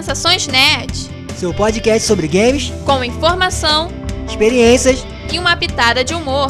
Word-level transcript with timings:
Sensações 0.00 0.46
Nerd. 0.46 1.10
Seu 1.36 1.52
podcast 1.52 2.08
sobre 2.08 2.26
games, 2.26 2.72
com 2.86 3.04
informação, 3.04 3.90
experiências 4.26 5.04
e 5.30 5.38
uma 5.38 5.54
pitada 5.54 6.02
de 6.02 6.14
humor. 6.14 6.48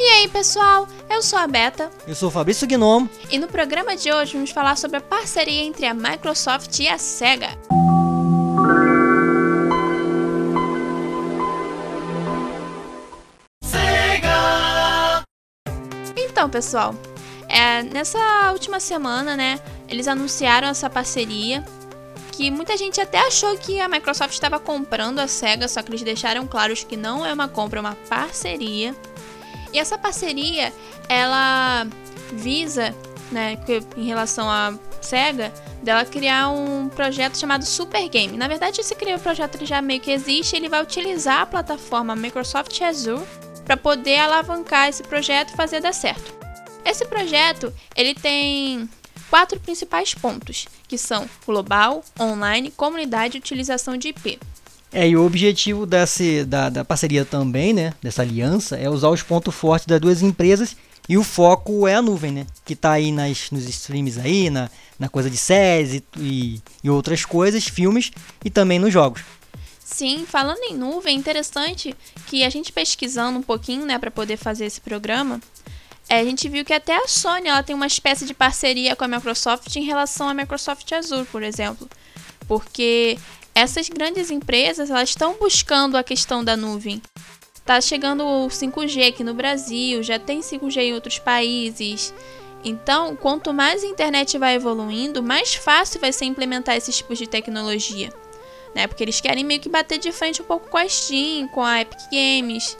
E 0.00 0.04
aí, 0.04 0.28
pessoal? 0.28 0.88
Eu 1.08 1.22
sou 1.22 1.38
a 1.38 1.46
Beta. 1.46 1.88
Eu 2.08 2.16
sou 2.16 2.30
o 2.30 2.32
Fabrício 2.32 2.66
Gnomo. 2.66 3.08
E 3.30 3.38
no 3.38 3.46
programa 3.46 3.94
de 3.94 4.12
hoje 4.12 4.32
vamos 4.32 4.50
falar 4.50 4.76
sobre 4.76 4.96
a 4.96 5.00
parceria 5.00 5.62
entre 5.62 5.86
a 5.86 5.94
Microsoft 5.94 6.80
e 6.80 6.88
a 6.88 6.98
Sega. 6.98 7.50
Então, 16.42 16.50
pessoal, 16.50 16.92
é, 17.48 17.84
nessa 17.84 18.18
última 18.50 18.80
semana, 18.80 19.36
né, 19.36 19.60
eles 19.88 20.08
anunciaram 20.08 20.66
essa 20.66 20.90
parceria 20.90 21.64
que 22.32 22.50
muita 22.50 22.76
gente 22.76 23.00
até 23.00 23.20
achou 23.20 23.56
que 23.56 23.78
a 23.80 23.86
Microsoft 23.86 24.32
estava 24.32 24.58
comprando 24.58 25.20
a 25.20 25.28
Sega, 25.28 25.68
só 25.68 25.80
que 25.82 25.90
eles 25.90 26.02
deixaram 26.02 26.44
claros 26.44 26.82
que 26.82 26.96
não 26.96 27.24
é 27.24 27.32
uma 27.32 27.46
compra, 27.46 27.78
é 27.78 27.80
uma 27.80 27.96
parceria. 28.08 28.92
E 29.72 29.78
essa 29.78 29.96
parceria, 29.96 30.72
ela 31.08 31.86
visa, 32.32 32.92
né, 33.30 33.56
em 33.96 34.04
relação 34.04 34.50
à 34.50 34.74
Sega, 35.00 35.52
dela 35.80 36.04
criar 36.04 36.48
um 36.48 36.88
projeto 36.88 37.38
chamado 37.38 37.64
Super 37.64 38.08
Game. 38.08 38.36
Na 38.36 38.48
verdade, 38.48 38.80
esse 38.80 38.96
projeto 39.22 39.64
já 39.64 39.80
meio 39.80 40.00
que 40.00 40.10
existe, 40.10 40.56
ele 40.56 40.68
vai 40.68 40.82
utilizar 40.82 41.42
a 41.42 41.46
plataforma 41.46 42.16
Microsoft 42.16 42.80
Azure 42.80 43.22
para 43.64 43.76
poder 43.76 44.18
alavancar 44.18 44.88
esse 44.88 45.02
projeto 45.02 45.50
e 45.50 45.56
fazer 45.56 45.80
dar 45.80 45.94
certo. 45.94 46.41
Esse 46.84 47.04
projeto 47.06 47.72
ele 47.96 48.14
tem 48.14 48.88
quatro 49.30 49.58
principais 49.58 50.12
pontos, 50.14 50.66
que 50.86 50.98
são 50.98 51.28
global, 51.46 52.04
online, 52.20 52.70
comunidade 52.70 53.36
e 53.36 53.40
utilização 53.40 53.96
de 53.96 54.08
IP. 54.08 54.38
É, 54.92 55.08
e 55.08 55.16
o 55.16 55.24
objetivo 55.24 55.86
desse, 55.86 56.44
da, 56.44 56.68
da 56.68 56.84
parceria 56.84 57.24
também, 57.24 57.72
né, 57.72 57.94
dessa 58.02 58.20
aliança, 58.20 58.76
é 58.76 58.90
usar 58.90 59.08
os 59.08 59.22
pontos 59.22 59.54
fortes 59.54 59.86
das 59.86 59.98
duas 59.98 60.20
empresas 60.20 60.76
e 61.08 61.16
o 61.16 61.24
foco 61.24 61.88
é 61.88 61.94
a 61.94 62.02
nuvem, 62.02 62.30
né, 62.30 62.46
que 62.64 62.74
está 62.74 62.92
aí 62.92 63.10
nas, 63.10 63.50
nos 63.50 63.66
streams 63.66 64.20
aí, 64.20 64.50
na, 64.50 64.70
na 64.98 65.08
coisa 65.08 65.30
de 65.30 65.38
séries 65.38 65.94
e, 65.94 66.04
e, 66.18 66.62
e 66.84 66.90
outras 66.90 67.24
coisas, 67.24 67.64
filmes 67.64 68.10
e 68.44 68.50
também 68.50 68.78
nos 68.78 68.92
jogos. 68.92 69.22
Sim, 69.82 70.24
falando 70.26 70.60
em 70.62 70.74
nuvem, 70.74 71.16
é 71.16 71.18
interessante 71.18 71.94
que 72.26 72.44
a 72.44 72.50
gente 72.50 72.72
pesquisando 72.72 73.38
um 73.38 73.42
pouquinho, 73.42 73.84
né, 73.84 73.98
para 73.98 74.10
poder 74.10 74.36
fazer 74.36 74.66
esse 74.66 74.80
programa, 74.80 75.40
é, 76.12 76.20
a 76.20 76.24
gente 76.24 76.46
viu 76.46 76.62
que 76.62 76.74
até 76.74 76.94
a 76.94 77.08
Sony 77.08 77.48
ela 77.48 77.62
tem 77.62 77.74
uma 77.74 77.86
espécie 77.86 78.26
de 78.26 78.34
parceria 78.34 78.94
com 78.94 79.02
a 79.02 79.08
Microsoft 79.08 79.74
em 79.76 79.84
relação 79.84 80.28
à 80.28 80.34
Microsoft 80.34 80.92
Azure, 80.92 81.24
por 81.24 81.42
exemplo, 81.42 81.88
porque 82.46 83.16
essas 83.54 83.88
grandes 83.88 84.30
empresas 84.30 84.90
elas 84.90 85.08
estão 85.08 85.38
buscando 85.38 85.96
a 85.96 86.04
questão 86.04 86.44
da 86.44 86.54
nuvem. 86.54 87.00
Tá 87.64 87.80
chegando 87.80 88.26
o 88.26 88.48
5G 88.48 89.08
aqui 89.08 89.24
no 89.24 89.32
Brasil, 89.32 90.02
já 90.02 90.18
tem 90.18 90.40
5G 90.40 90.82
em 90.82 90.92
outros 90.92 91.18
países. 91.18 92.12
Então, 92.62 93.16
quanto 93.16 93.54
mais 93.54 93.82
a 93.82 93.86
internet 93.86 94.36
vai 94.36 94.56
evoluindo, 94.56 95.22
mais 95.22 95.54
fácil 95.54 95.98
vai 95.98 96.12
ser 96.12 96.26
implementar 96.26 96.76
esses 96.76 96.94
tipos 96.94 97.16
de 97.16 97.26
tecnologia 97.26 98.12
né? 98.74 98.86
Porque 98.86 99.02
eles 99.02 99.20
querem 99.20 99.44
meio 99.44 99.60
que 99.60 99.68
bater 99.68 99.98
de 99.98 100.12
frente 100.12 100.42
um 100.42 100.44
pouco 100.44 100.68
com 100.68 100.78
a 100.78 100.88
Steam, 100.88 101.48
com 101.48 101.62
a 101.62 101.80
Epic 101.80 102.00
Games, 102.10 102.76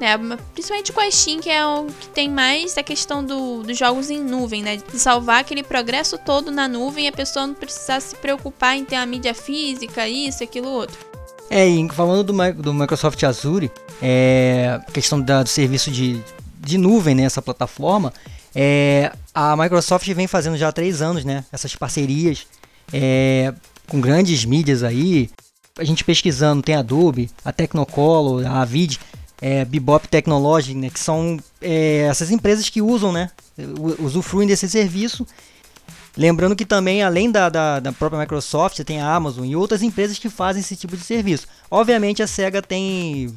né? 0.00 0.16
Principalmente 0.52 0.92
com 0.92 1.00
a 1.00 1.10
Steam, 1.10 1.40
que 1.40 1.50
é 1.50 1.64
o 1.66 1.86
que 1.86 2.08
tem 2.08 2.28
mais 2.28 2.76
a 2.76 2.82
questão 2.82 3.24
do, 3.24 3.62
dos 3.62 3.78
jogos 3.78 4.10
em 4.10 4.20
nuvem, 4.20 4.62
né? 4.62 4.76
De 4.76 4.98
salvar 4.98 5.40
aquele 5.40 5.62
progresso 5.62 6.18
todo 6.18 6.50
na 6.50 6.68
nuvem 6.68 7.06
e 7.06 7.08
a 7.08 7.12
pessoa 7.12 7.46
não 7.46 7.54
precisar 7.54 8.00
se 8.00 8.16
preocupar 8.16 8.76
em 8.76 8.84
ter 8.84 8.96
a 8.96 9.06
mídia 9.06 9.34
física, 9.34 10.08
isso, 10.08 10.42
aquilo, 10.42 10.68
outro. 10.68 10.98
É, 11.50 11.66
e 11.68 11.88
falando 11.90 12.24
do, 12.24 12.62
do 12.62 12.74
Microsoft 12.74 13.22
Azure, 13.22 13.70
é, 14.02 14.80
questão 14.92 15.20
da, 15.20 15.42
do 15.42 15.48
serviço 15.48 15.90
de, 15.90 16.20
de 16.60 16.78
nuvem, 16.78 17.14
né, 17.14 17.28
plataforma, 17.44 18.12
é, 18.54 19.12
a 19.34 19.56
Microsoft 19.56 20.08
vem 20.12 20.26
fazendo 20.26 20.56
já 20.56 20.68
há 20.68 20.72
três 20.72 21.02
anos, 21.02 21.24
né, 21.24 21.44
essas 21.52 21.74
parcerias 21.76 22.46
é, 22.92 23.52
com 23.88 24.00
grandes 24.00 24.44
mídias 24.44 24.82
aí. 24.82 25.30
A 25.76 25.84
gente 25.84 26.04
pesquisando, 26.04 26.62
tem 26.62 26.74
a 26.74 26.78
Adobe, 26.78 27.30
a 27.44 27.52
Technocolor, 27.52 28.46
a 28.46 28.62
Avid, 28.62 29.00
é, 29.44 29.62
Bebop 29.62 30.08
Technology, 30.08 30.74
né, 30.74 30.88
que 30.88 30.98
são 30.98 31.38
é, 31.60 32.06
essas 32.08 32.30
empresas 32.30 32.70
que 32.70 32.80
usam, 32.80 33.12
né, 33.12 33.30
usufruem 33.98 34.48
desse 34.48 34.66
serviço. 34.70 35.26
Lembrando 36.16 36.56
que 36.56 36.64
também, 36.64 37.02
além 37.02 37.30
da, 37.30 37.50
da, 37.50 37.78
da, 37.78 37.92
própria 37.92 38.18
Microsoft, 38.18 38.80
tem 38.84 39.02
a 39.02 39.14
Amazon 39.14 39.44
e 39.44 39.54
outras 39.54 39.82
empresas 39.82 40.18
que 40.18 40.30
fazem 40.30 40.60
esse 40.60 40.74
tipo 40.74 40.96
de 40.96 41.04
serviço. 41.04 41.46
Obviamente 41.70 42.22
a 42.22 42.26
SEGA 42.26 42.62
tem 42.62 43.34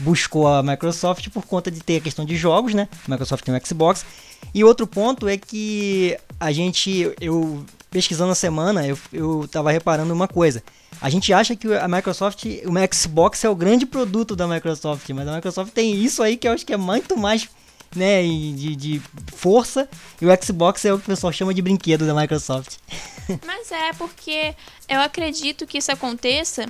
buscou 0.00 0.46
a 0.46 0.62
Microsoft 0.62 1.30
por 1.30 1.46
conta 1.46 1.70
de 1.70 1.80
ter 1.80 1.96
a 1.96 2.00
questão 2.00 2.26
de 2.26 2.36
jogos, 2.36 2.74
né? 2.74 2.86
A 3.06 3.10
Microsoft 3.10 3.42
tem 3.42 3.56
o 3.56 3.66
Xbox. 3.66 4.04
E 4.52 4.62
outro 4.62 4.86
ponto 4.86 5.26
é 5.26 5.38
que 5.38 6.18
a 6.38 6.52
gente, 6.52 7.10
eu 7.20 7.64
pesquisando 7.90 8.32
a 8.32 8.34
semana, 8.34 8.86
eu, 8.86 8.98
eu 9.12 9.48
tava 9.50 9.72
reparando 9.72 10.12
uma 10.12 10.28
coisa. 10.28 10.62
A 11.00 11.08
gente 11.08 11.32
acha 11.32 11.54
que 11.54 11.72
a 11.74 11.86
Microsoft, 11.86 12.44
o 12.44 12.94
Xbox 12.94 13.44
é 13.44 13.48
o 13.48 13.54
grande 13.54 13.86
produto 13.86 14.34
da 14.34 14.48
Microsoft, 14.48 15.08
mas 15.10 15.28
a 15.28 15.34
Microsoft 15.36 15.72
tem 15.72 15.94
isso 15.94 16.22
aí 16.22 16.36
que 16.36 16.48
eu 16.48 16.52
acho 16.52 16.66
que 16.66 16.72
é 16.72 16.76
muito 16.76 17.16
mais 17.16 17.48
né, 17.94 18.22
de, 18.22 18.76
de 18.76 19.02
força, 19.34 19.88
e 20.20 20.26
o 20.26 20.44
Xbox 20.44 20.84
é 20.84 20.92
o 20.92 20.98
que 20.98 21.04
o 21.04 21.06
pessoal 21.06 21.32
chama 21.32 21.54
de 21.54 21.62
brinquedo 21.62 22.06
da 22.06 22.14
Microsoft. 22.14 22.76
Mas 23.46 23.70
é 23.72 23.92
porque 23.94 24.54
eu 24.88 25.00
acredito 25.00 25.66
que 25.66 25.78
isso 25.78 25.92
aconteça, 25.92 26.66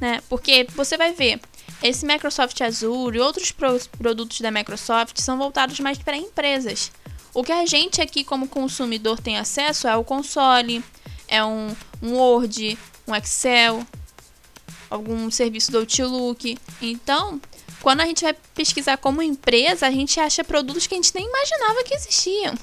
né? 0.00 0.20
Porque 0.28 0.66
você 0.74 0.96
vai 0.96 1.12
ver, 1.12 1.40
esse 1.82 2.06
Microsoft 2.06 2.60
Azure 2.60 3.16
e 3.16 3.20
outros 3.20 3.50
pro 3.50 3.78
produtos 3.98 4.40
da 4.40 4.50
Microsoft 4.50 5.18
são 5.18 5.36
voltados 5.36 5.78
mais 5.80 5.98
para 5.98 6.16
empresas. 6.16 6.90
O 7.32 7.42
que 7.42 7.52
a 7.52 7.66
gente 7.66 8.00
aqui 8.00 8.22
como 8.22 8.48
consumidor 8.48 9.20
tem 9.20 9.38
acesso 9.38 9.88
é 9.88 9.96
o 9.96 10.04
console, 10.04 10.84
é 11.26 11.44
um, 11.44 11.74
um 12.02 12.14
Word, 12.14 12.78
um 13.06 13.14
Excel, 13.14 13.84
algum 14.90 15.30
serviço 15.30 15.70
do 15.70 15.78
Outlook. 15.78 16.58
Então, 16.80 17.40
quando 17.80 18.00
a 18.00 18.06
gente 18.06 18.24
vai 18.24 18.34
pesquisar 18.54 18.96
como 18.96 19.22
empresa, 19.22 19.86
a 19.86 19.90
gente 19.90 20.18
acha 20.18 20.42
produtos 20.44 20.86
que 20.86 20.94
a 20.94 20.96
gente 20.96 21.14
nem 21.14 21.26
imaginava 21.26 21.84
que 21.84 21.94
existiam. 21.94 22.54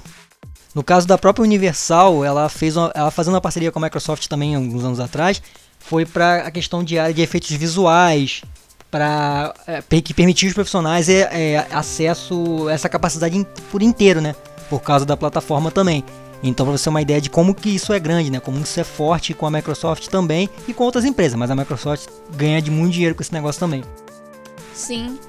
No 0.74 0.84
caso 0.84 1.06
da 1.06 1.18
própria 1.18 1.44
Universal, 1.44 2.24
ela 2.24 2.48
fez 2.48 2.78
uma, 2.78 2.92
ela 2.96 3.12
fazendo 3.12 3.34
uma 3.34 3.42
parceria 3.42 3.72
com 3.72 3.80
a 3.80 3.82
Microsoft 3.82 4.28
também 4.28 4.56
alguns 4.56 4.84
anos 4.86 5.00
atrás, 5.00 5.42
foi 5.80 6.06
para 6.06 6.48
a 6.48 6.52
questão 6.52 6.84
de 6.84 6.98
área 6.98 7.14
de 7.14 7.22
efeitos 7.22 7.50
visuais, 7.52 8.42
para 8.90 9.54
é, 9.68 10.02
que 10.02 10.14
permitir 10.14 10.48
os 10.48 10.54
profissionais 10.54 11.10
é, 11.10 11.30
é, 11.32 11.68
acesso 11.72 12.68
a 12.68 12.74
essa 12.74 12.90
capacidade 12.90 13.46
por 13.70 13.82
inteiro, 13.82 14.22
né? 14.22 14.36
por 14.72 14.82
causa 14.82 15.06
da 15.06 15.18
plataforma 15.18 15.70
também. 15.70 16.02
Então, 16.44 16.66
para 16.66 16.78
você 16.78 16.86
ter 16.86 16.90
uma 16.90 17.02
ideia 17.02 17.22
de 17.22 17.30
como 17.30 17.54
que 17.54 17.70
isso 17.70 17.94
é 17.94 18.00
grande, 18.00 18.32
né? 18.32 18.40
Como 18.40 18.60
isso 18.60 18.80
é 18.80 18.84
forte 18.84 19.34
com 19.34 19.46
a 19.46 19.52
Microsoft 19.52 20.08
também 20.08 20.50
e 20.68 20.74
com 20.74 20.84
outras 20.84 21.06
empresas, 21.06 21.38
mas 21.38 21.52
a 21.52 21.56
Microsoft 21.56 22.08
ganha 22.36 22.62
de 22.62 22.72
muito 22.72 22.94
dinheiro 22.94 23.16
com 23.16 23.22
esse 23.22 23.34
negócio 23.34 23.60
também. 23.60 23.84
Sim. 24.74 25.20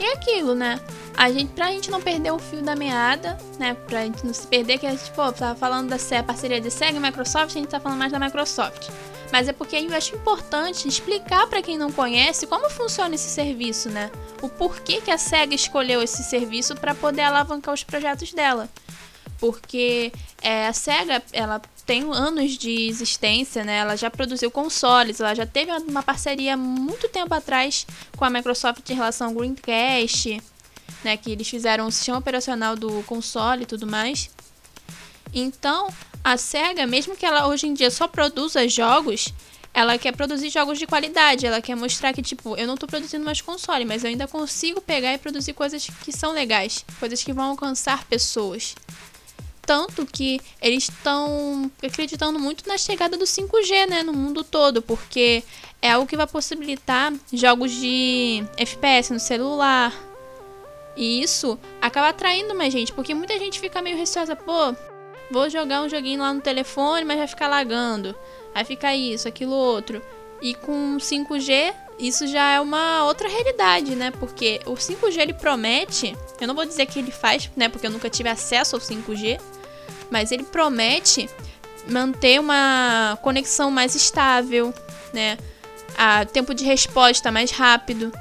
E 0.00 0.04
aquilo, 0.12 0.54
né? 0.54 0.80
A 1.14 1.30
gente, 1.30 1.52
pra 1.52 1.66
gente 1.66 1.90
não 1.90 2.00
perder 2.00 2.32
o 2.32 2.38
fio 2.38 2.62
da 2.62 2.74
meada, 2.74 3.38
né? 3.58 3.74
Pra 3.86 4.02
gente 4.02 4.24
não 4.24 4.32
se 4.32 4.46
perder, 4.46 4.78
que 4.78 4.86
a 4.86 4.90
gente, 4.90 5.10
pô, 5.10 5.30
tava 5.30 5.54
falando 5.54 5.90
da 5.90 6.22
parceria 6.22 6.60
de 6.60 6.70
Sega 6.70 6.96
e 6.96 7.00
Microsoft, 7.00 7.54
a 7.54 7.58
gente 7.58 7.68
tá 7.68 7.78
falando 7.78 7.98
mais 7.98 8.10
da 8.10 8.18
Microsoft. 8.18 8.88
Mas 9.30 9.48
é 9.48 9.52
porque 9.52 9.76
eu 9.76 9.94
acho 9.94 10.14
importante 10.14 10.88
explicar 10.88 11.46
para 11.46 11.62
quem 11.62 11.78
não 11.78 11.92
conhece 11.92 12.46
como 12.46 12.68
funciona 12.68 13.14
esse 13.14 13.30
serviço, 13.30 13.90
né? 13.90 14.10
O 14.42 14.48
porquê 14.48 15.00
que 15.00 15.10
a 15.10 15.18
Sega 15.18 15.54
escolheu 15.54 16.02
esse 16.02 16.22
serviço 16.22 16.74
para 16.74 16.94
poder 16.94 17.22
alavancar 17.22 17.72
os 17.72 17.84
projetos 17.84 18.32
dela 18.32 18.68
porque 19.42 20.12
é, 20.40 20.68
a 20.68 20.72
Sega 20.72 21.20
ela 21.32 21.60
tem 21.84 22.04
anos 22.04 22.52
de 22.52 22.86
existência, 22.86 23.64
né? 23.64 23.78
Ela 23.78 23.96
já 23.96 24.08
produziu 24.08 24.52
consoles, 24.52 25.18
ela 25.18 25.34
já 25.34 25.44
teve 25.44 25.72
uma 25.72 26.00
parceria 26.00 26.56
muito 26.56 27.08
tempo 27.08 27.34
atrás 27.34 27.84
com 28.16 28.24
a 28.24 28.30
Microsoft 28.30 28.88
em 28.88 28.94
relação 28.94 29.30
ao 29.30 29.34
Dreamcast, 29.34 30.40
né? 31.02 31.16
Que 31.16 31.32
eles 31.32 31.48
fizeram 31.48 31.88
o 31.88 31.90
sistema 31.90 32.18
operacional 32.18 32.76
do 32.76 33.02
console 33.02 33.64
e 33.64 33.66
tudo 33.66 33.84
mais. 33.84 34.30
Então, 35.34 35.88
a 36.22 36.36
Sega, 36.36 36.86
mesmo 36.86 37.16
que 37.16 37.26
ela 37.26 37.48
hoje 37.48 37.66
em 37.66 37.74
dia 37.74 37.90
só 37.90 38.06
produza 38.06 38.68
jogos, 38.68 39.34
ela 39.74 39.98
quer 39.98 40.14
produzir 40.14 40.50
jogos 40.50 40.78
de 40.78 40.86
qualidade, 40.86 41.46
ela 41.46 41.60
quer 41.60 41.74
mostrar 41.74 42.12
que, 42.12 42.22
tipo, 42.22 42.54
eu 42.56 42.66
não 42.68 42.76
tô 42.76 42.86
produzindo 42.86 43.24
mais 43.24 43.40
console, 43.40 43.84
mas 43.84 44.04
eu 44.04 44.10
ainda 44.10 44.28
consigo 44.28 44.80
pegar 44.80 45.14
e 45.14 45.18
produzir 45.18 45.52
coisas 45.52 45.84
que 46.04 46.12
são 46.12 46.30
legais, 46.30 46.84
coisas 47.00 47.24
que 47.24 47.32
vão 47.32 47.46
alcançar 47.46 48.04
pessoas. 48.04 48.76
Tanto 49.64 50.04
que 50.04 50.40
eles 50.60 50.84
estão 50.84 51.70
acreditando 51.82 52.38
muito 52.38 52.68
na 52.68 52.76
chegada 52.76 53.16
do 53.16 53.24
5G, 53.24 53.86
né, 53.88 54.02
no 54.02 54.12
mundo 54.12 54.42
todo, 54.42 54.82
porque 54.82 55.42
é 55.80 55.92
algo 55.92 56.06
que 56.06 56.16
vai 56.16 56.26
possibilitar 56.26 57.12
jogos 57.32 57.70
de 57.70 58.44
FPS 58.56 59.12
no 59.12 59.20
celular. 59.20 59.92
E 60.96 61.22
isso 61.22 61.58
acaba 61.80 62.08
atraindo 62.08 62.54
mais 62.54 62.72
gente, 62.72 62.92
porque 62.92 63.14
muita 63.14 63.38
gente 63.38 63.60
fica 63.60 63.80
meio 63.80 63.96
receosa, 63.96 64.36
pô, 64.36 64.74
vou 65.30 65.48
jogar 65.48 65.82
um 65.82 65.88
joguinho 65.88 66.20
lá 66.20 66.34
no 66.34 66.40
telefone, 66.40 67.04
mas 67.04 67.18
vai 67.18 67.26
ficar 67.26 67.48
lagando. 67.48 68.14
Vai 68.52 68.64
ficar 68.64 68.94
isso, 68.94 69.26
aquilo 69.26 69.54
outro. 69.54 70.02
E 70.42 70.54
com 70.54 70.98
5G, 70.98 71.72
isso 71.98 72.26
já 72.26 72.50
é 72.50 72.60
uma 72.60 73.04
outra 73.06 73.28
realidade, 73.28 73.94
né? 73.94 74.10
Porque 74.10 74.60
o 74.66 74.72
5G 74.74 75.20
ele 75.20 75.32
promete, 75.32 76.16
eu 76.40 76.48
não 76.48 76.54
vou 76.54 76.66
dizer 76.66 76.86
que 76.86 76.98
ele 76.98 77.12
faz, 77.12 77.50
né, 77.56 77.68
porque 77.68 77.86
eu 77.86 77.90
nunca 77.90 78.10
tive 78.10 78.28
acesso 78.28 78.76
ao 78.76 78.82
5G, 78.82 79.40
mas 80.12 80.30
ele 80.30 80.44
promete 80.44 81.28
manter 81.88 82.38
uma 82.38 83.18
conexão 83.22 83.70
mais 83.70 83.94
estável, 83.94 84.72
né? 85.12 85.38
A 85.96 86.24
tempo 86.26 86.54
de 86.54 86.64
resposta 86.64 87.32
mais 87.32 87.50
rápido. 87.50 88.12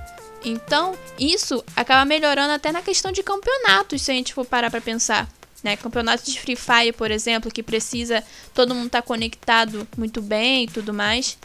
Então, 0.44 0.98
isso 1.20 1.64
acaba 1.76 2.06
melhorando 2.06 2.54
até 2.54 2.72
na 2.72 2.82
questão 2.82 3.12
de 3.12 3.22
campeonatos, 3.22 4.02
se 4.02 4.10
a 4.10 4.14
gente 4.14 4.34
for 4.34 4.46
parar 4.46 4.72
para 4.72 4.82
pensar. 4.82 5.30
Né? 5.64 5.76
Campeonato 5.76 6.24
de 6.26 6.40
Free 6.40 6.56
Fire, 6.56 6.94
por 6.94 7.12
exemplo, 7.12 7.52
que 7.52 7.62
precisa 7.62 8.24
todo 8.52 8.74
mundo 8.74 8.88
estar 8.88 9.04
tá 9.04 9.08
conectado 9.08 9.88
muito 9.96 10.20
bem 10.20 10.64
e 10.64 10.68
tudo 10.68 10.92
mais. 10.92 11.38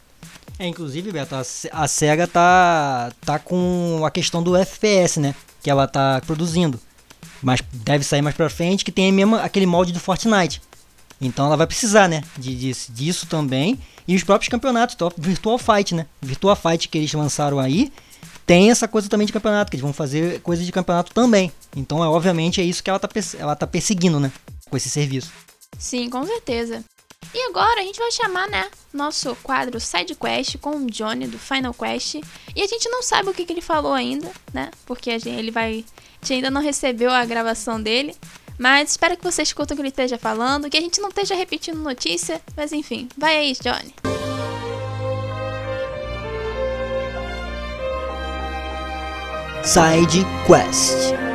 É, 0.59 0.67
inclusive, 0.67 1.13
Beto, 1.13 1.35
a, 1.35 1.43
a 1.73 1.89
SEGA 1.89 2.27
tá, 2.27 3.13
tá 3.21 3.39
com 3.39 4.03
a 4.07 4.11
questão 4.11 4.43
do 4.43 4.57
FPS, 4.57 5.21
né? 5.21 5.35
Que 5.63 5.69
ela 5.69 5.87
tá 5.87 6.23
produzindo. 6.25 6.81
Mas 7.43 7.61
deve 7.73 8.05
sair 8.05 8.23
mais 8.23 8.37
pra 8.37 8.49
frente, 8.51 8.85
que 8.85 8.93
tem 8.93 9.13
mesmo 9.13 9.37
aquele 9.37 9.67
molde 9.67 9.93
do 9.93 10.01
Fortnite. 10.01 10.61
Então 11.21 11.47
ela 11.47 11.57
vai 11.57 11.67
precisar, 11.67 12.09
né? 12.09 12.23
De, 12.37 12.55
de, 12.55 12.75
disso 12.91 13.27
também. 13.27 13.79
E 14.07 14.15
os 14.15 14.23
próprios 14.23 14.49
campeonatos, 14.49 14.95
então, 14.95 15.11
Virtual 15.17 15.59
Fight, 15.59 15.95
né? 15.95 16.07
Virtual 16.21 16.55
Fight 16.55 16.89
que 16.89 16.99
eles 16.99 17.13
lançaram 17.13 17.59
aí, 17.59 17.93
tem 18.47 18.71
essa 18.71 18.87
coisa 18.87 19.09
também 19.09 19.27
de 19.27 19.33
campeonato, 19.33 19.71
que 19.71 19.77
eles 19.77 19.83
vão 19.83 19.93
fazer 19.93 20.41
coisa 20.41 20.63
de 20.63 20.71
campeonato 20.71 21.13
também. 21.13 21.51
Então, 21.75 22.03
é, 22.05 22.07
obviamente, 22.07 22.61
é 22.61 22.65
isso 22.65 22.83
que 22.83 22.89
ela 22.89 22.99
tá, 23.01 23.09
ela 23.39 23.57
tá 23.57 23.67
perseguindo, 23.67 24.21
né? 24.21 24.31
Com 24.71 24.77
esse 24.77 24.89
serviço. 24.89 25.33
Sim, 25.77 26.09
com 26.09 26.25
certeza. 26.25 26.85
E 27.35 27.49
agora 27.49 27.81
a 27.81 27.83
gente 27.83 27.99
vai 27.99 28.11
chamar, 28.13 28.49
né, 28.49 28.71
nosso 28.93 29.35
quadro 29.43 29.81
Side 29.81 30.15
Quest 30.15 30.59
com 30.59 30.77
o 30.77 30.87
Johnny 30.87 31.27
do 31.27 31.39
Final 31.39 31.75
Quest. 31.75 32.21
E 32.55 32.63
a 32.63 32.67
gente 32.67 32.89
não 32.89 33.03
sabe 33.03 33.29
o 33.29 33.35
que, 33.35 33.45
que 33.45 33.53
ele 33.53 33.61
falou 33.61 33.93
ainda, 33.93 34.31
né? 34.55 34.71
Porque 34.87 35.11
ele 35.11 35.51
vai. 35.51 35.85
A 36.21 36.25
gente 36.25 36.35
ainda 36.35 36.51
não 36.51 36.61
recebeu 36.61 37.11
a 37.11 37.25
gravação 37.25 37.81
dele. 37.81 38.15
Mas 38.59 38.91
espero 38.91 39.17
que 39.17 39.25
você 39.25 39.43
escutem 39.43 39.75
o 39.75 39.77
que 39.77 39.83
ele 39.83 39.89
esteja 39.89 40.17
falando, 40.17 40.71
que 40.71 40.77
a 40.77 40.81
gente 40.81 41.01
não 41.01 41.11
esteja 41.11 41.35
repetindo 41.35 41.77
notícia, 41.77 42.41
mas 42.57 42.73
enfim, 42.73 43.09
vai 43.17 43.37
aí, 43.37 43.53
Johnny. 43.53 43.95
Side 49.63 50.25
Quest. 50.47 51.26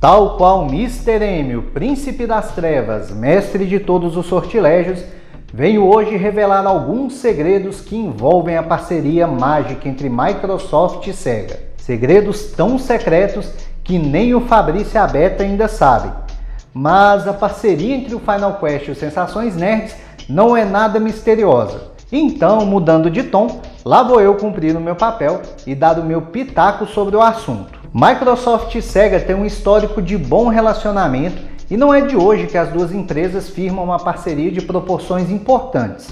Tal 0.00 0.38
qual 0.38 0.66
Mr. 0.66 1.22
M, 1.22 1.56
o 1.58 1.62
príncipe 1.62 2.26
das 2.26 2.52
trevas, 2.52 3.10
mestre 3.10 3.66
de 3.66 3.78
todos 3.78 4.16
os 4.16 4.24
sortilégios, 4.24 5.04
venho 5.52 5.84
hoje 5.84 6.16
revelar 6.16 6.66
alguns 6.66 7.16
segredos 7.16 7.82
que 7.82 7.96
envolvem 7.96 8.56
a 8.56 8.62
parceria 8.62 9.26
mágica 9.26 9.86
entre 9.86 10.08
Microsoft 10.08 11.06
e 11.06 11.12
Sega. 11.12 11.60
Segredos 11.76 12.44
tão 12.52 12.78
secretos 12.78 13.52
que 13.84 13.98
nem 13.98 14.34
o 14.34 14.40
Fabrício 14.40 14.98
Abeta 14.98 15.42
ainda 15.42 15.68
sabe. 15.68 16.10
Mas 16.72 17.28
a 17.28 17.34
parceria 17.34 17.94
entre 17.94 18.14
o 18.14 18.20
Final 18.20 18.54
Quest 18.54 18.88
e 18.88 18.92
o 18.92 18.96
Sensações 18.96 19.54
Nerds 19.54 19.94
não 20.26 20.56
é 20.56 20.64
nada 20.64 20.98
misteriosa. 20.98 21.90
Então, 22.10 22.64
mudando 22.64 23.10
de 23.10 23.24
tom, 23.24 23.60
lá 23.84 24.02
vou 24.02 24.18
eu 24.18 24.34
cumprir 24.36 24.74
o 24.74 24.80
meu 24.80 24.96
papel 24.96 25.42
e 25.66 25.74
dar 25.74 25.98
o 25.98 26.04
meu 26.04 26.22
pitaco 26.22 26.86
sobre 26.86 27.14
o 27.16 27.20
assunto. 27.20 27.79
Microsoft 27.92 28.72
e 28.76 28.80
Sega 28.80 29.18
têm 29.18 29.34
um 29.34 29.44
histórico 29.44 30.00
de 30.00 30.16
bom 30.16 30.46
relacionamento 30.46 31.42
e 31.68 31.76
não 31.76 31.92
é 31.92 32.00
de 32.00 32.16
hoje 32.16 32.46
que 32.46 32.56
as 32.56 32.68
duas 32.68 32.92
empresas 32.92 33.48
firmam 33.48 33.84
uma 33.84 33.98
parceria 33.98 34.48
de 34.52 34.62
proporções 34.62 35.28
importantes. 35.28 36.08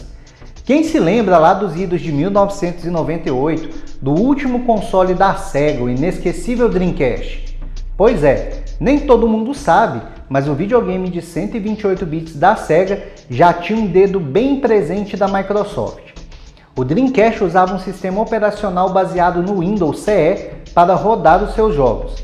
Quem 0.65 0.83
se 0.83 0.99
lembra 0.99 1.39
lá 1.39 1.55
dos 1.55 1.77
idos 1.77 2.01
de 2.01 2.11
1998, 2.11 3.99
do 4.03 4.11
último 4.11 4.65
console 4.65 5.15
da 5.15 5.37
Sega, 5.37 5.85
o 5.85 5.89
inesquecível 5.89 6.69
Dreamcast? 6.69 7.57
Pois 7.97 8.25
é, 8.25 8.65
nem 8.81 8.99
todo 8.99 9.29
mundo 9.29 9.55
sabe, 9.55 10.03
mas 10.29 10.49
o 10.49 10.55
videogame 10.55 11.09
de 11.09 11.23
128 11.23 12.05
bits 12.05 12.35
da 12.35 12.57
Sega 12.57 13.05
já 13.31 13.53
tinha 13.53 13.79
um 13.79 13.87
dedo 13.87 14.19
bem 14.19 14.59
presente 14.59 15.17
da 15.17 15.29
Microsoft. 15.29 16.09
O 16.77 16.85
Dreamcast 16.85 17.43
usava 17.43 17.75
um 17.75 17.79
sistema 17.79 18.21
operacional 18.21 18.93
baseado 18.93 19.43
no 19.43 19.61
Windows 19.61 20.01
CE 20.01 20.58
para 20.79 20.95
rodar 20.95 21.43
os 21.43 21.55
seus 21.55 21.75
jogos. 21.75 22.23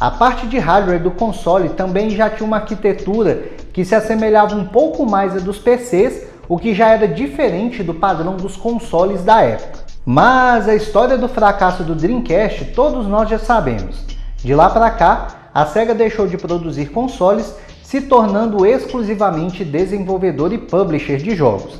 A 0.00 0.10
parte 0.10 0.46
de 0.46 0.58
hardware 0.58 1.02
do 1.02 1.10
console 1.10 1.68
também 1.68 2.08
já 2.08 2.30
tinha 2.30 2.46
uma 2.46 2.56
arquitetura 2.56 3.42
que 3.74 3.84
se 3.84 3.94
assemelhava 3.94 4.56
um 4.56 4.64
pouco 4.64 5.04
mais 5.04 5.36
a 5.36 5.38
dos 5.38 5.58
PCs, 5.58 6.26
o 6.48 6.58
que 6.58 6.72
já 6.72 6.94
era 6.94 7.06
diferente 7.06 7.82
do 7.82 7.92
padrão 7.92 8.36
dos 8.36 8.56
consoles 8.56 9.22
da 9.22 9.42
época. 9.42 9.80
Mas 10.02 10.66
a 10.66 10.74
história 10.74 11.18
do 11.18 11.28
fracasso 11.28 11.84
do 11.84 11.94
Dreamcast 11.94 12.72
todos 12.74 13.06
nós 13.06 13.28
já 13.28 13.38
sabemos. 13.38 14.02
De 14.38 14.54
lá 14.54 14.70
para 14.70 14.90
cá, 14.92 15.50
a 15.52 15.66
Sega 15.66 15.94
deixou 15.94 16.26
de 16.26 16.38
produzir 16.38 16.86
consoles, 16.86 17.54
se 17.82 18.00
tornando 18.00 18.64
exclusivamente 18.64 19.62
desenvolvedor 19.62 20.54
e 20.54 20.56
publisher 20.56 21.18
de 21.18 21.36
jogos. 21.36 21.78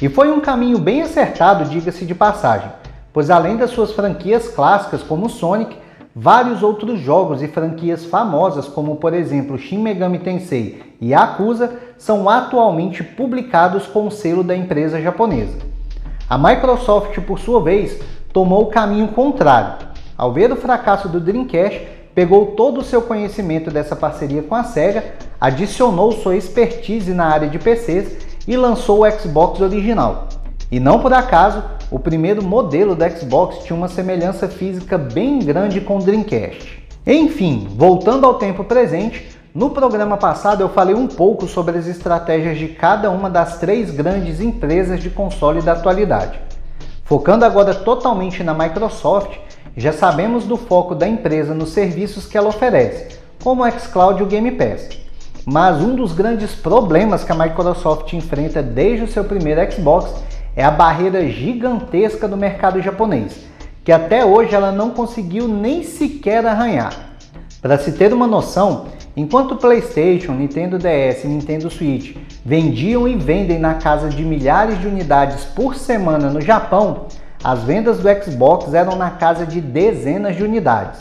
E 0.00 0.08
foi 0.08 0.30
um 0.30 0.38
caminho 0.38 0.78
bem 0.78 1.02
acertado, 1.02 1.64
diga-se 1.64 2.06
de 2.06 2.14
passagem, 2.14 2.70
pois 3.16 3.30
além 3.30 3.56
das 3.56 3.70
suas 3.70 3.92
franquias 3.92 4.46
clássicas 4.46 5.02
como 5.02 5.30
Sonic, 5.30 5.74
vários 6.14 6.62
outros 6.62 7.00
jogos 7.00 7.40
e 7.40 7.48
franquias 7.48 8.04
famosas 8.04 8.68
como 8.68 8.96
por 8.96 9.14
exemplo 9.14 9.56
Shin 9.56 9.78
Megami 9.78 10.18
Tensei 10.18 10.82
e 11.00 11.12
Yakuza 11.12 11.78
são 11.96 12.28
atualmente 12.28 13.02
publicados 13.02 13.86
com 13.86 14.06
o 14.06 14.10
selo 14.10 14.44
da 14.44 14.54
empresa 14.54 15.00
japonesa. 15.00 15.56
A 16.28 16.36
Microsoft, 16.36 17.18
por 17.22 17.38
sua 17.38 17.58
vez, 17.62 17.98
tomou 18.34 18.64
o 18.64 18.70
caminho 18.70 19.08
contrário. 19.08 19.86
Ao 20.14 20.30
ver 20.30 20.52
o 20.52 20.56
fracasso 20.56 21.08
do 21.08 21.18
Dreamcast, 21.18 21.88
pegou 22.14 22.48
todo 22.48 22.80
o 22.80 22.84
seu 22.84 23.00
conhecimento 23.00 23.70
dessa 23.70 23.96
parceria 23.96 24.42
com 24.42 24.54
a 24.54 24.62
Sega, 24.62 25.02
adicionou 25.40 26.12
sua 26.12 26.36
expertise 26.36 27.14
na 27.14 27.28
área 27.28 27.48
de 27.48 27.58
PCs 27.58 28.14
e 28.46 28.58
lançou 28.58 29.06
o 29.06 29.10
Xbox 29.10 29.62
original. 29.62 30.28
E 30.70 30.80
não 30.80 30.98
por 30.98 31.12
acaso, 31.12 31.62
o 31.90 31.98
primeiro 31.98 32.42
modelo 32.42 32.94
do 32.94 33.10
Xbox 33.10 33.64
tinha 33.64 33.76
uma 33.76 33.88
semelhança 33.88 34.48
física 34.48 34.98
bem 34.98 35.38
grande 35.38 35.80
com 35.80 35.98
o 35.98 36.02
Dreamcast. 36.02 36.84
Enfim, 37.06 37.68
voltando 37.76 38.26
ao 38.26 38.34
tempo 38.34 38.64
presente, 38.64 39.28
no 39.54 39.70
programa 39.70 40.16
passado 40.16 40.60
eu 40.60 40.68
falei 40.68 40.94
um 40.94 41.06
pouco 41.06 41.46
sobre 41.46 41.78
as 41.78 41.86
estratégias 41.86 42.58
de 42.58 42.68
cada 42.68 43.10
uma 43.10 43.30
das 43.30 43.58
três 43.58 43.90
grandes 43.92 44.40
empresas 44.40 45.00
de 45.00 45.08
console 45.08 45.62
da 45.62 45.72
atualidade. 45.72 46.40
Focando 47.04 47.44
agora 47.44 47.72
totalmente 47.72 48.42
na 48.42 48.52
Microsoft, 48.52 49.38
já 49.76 49.92
sabemos 49.92 50.44
do 50.44 50.56
foco 50.56 50.94
da 50.94 51.06
empresa 51.06 51.54
nos 51.54 51.70
serviços 51.70 52.26
que 52.26 52.36
ela 52.36 52.48
oferece, 52.48 53.18
como 53.42 53.62
o 53.64 53.70
xCloud 53.70 54.20
e 54.20 54.24
o 54.24 54.26
Game 54.26 54.50
Pass. 54.50 54.88
Mas 55.46 55.80
um 55.80 55.94
dos 55.94 56.12
grandes 56.12 56.56
problemas 56.56 57.22
que 57.22 57.30
a 57.30 57.36
Microsoft 57.36 58.12
enfrenta 58.12 58.60
desde 58.60 59.04
o 59.04 59.08
seu 59.08 59.22
primeiro 59.22 59.70
Xbox 59.70 60.12
é 60.56 60.64
a 60.64 60.70
barreira 60.70 61.28
gigantesca 61.28 62.26
do 62.26 62.36
mercado 62.36 62.80
japonês, 62.80 63.44
que 63.84 63.92
até 63.92 64.24
hoje 64.24 64.54
ela 64.54 64.72
não 64.72 64.90
conseguiu 64.90 65.46
nem 65.46 65.82
sequer 65.82 66.46
arranhar. 66.46 66.92
Para 67.60 67.76
se 67.76 67.92
ter 67.92 68.12
uma 68.12 68.26
noção, 68.26 68.86
enquanto 69.14 69.56
PlayStation, 69.56 70.32
Nintendo 70.32 70.78
DS 70.78 71.24
e 71.24 71.28
Nintendo 71.28 71.68
Switch 71.68 72.16
vendiam 72.44 73.06
e 73.06 73.14
vendem 73.14 73.58
na 73.58 73.74
casa 73.74 74.08
de 74.08 74.24
milhares 74.24 74.80
de 74.80 74.86
unidades 74.86 75.44
por 75.44 75.74
semana 75.74 76.30
no 76.30 76.40
Japão, 76.40 77.06
as 77.44 77.62
vendas 77.62 77.98
do 77.98 78.08
Xbox 78.24 78.72
eram 78.72 78.96
na 78.96 79.10
casa 79.10 79.44
de 79.44 79.60
dezenas 79.60 80.36
de 80.36 80.42
unidades. 80.42 81.00